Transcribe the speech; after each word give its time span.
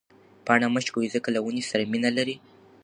پاڼه 0.45 0.67
مه 0.73 0.79
شکوئ 0.85 1.07
ځکه 1.15 1.29
له 1.35 1.39
ونې 1.45 1.63
سره 1.69 1.83
مینه 1.91 2.11
لري. 2.17 2.35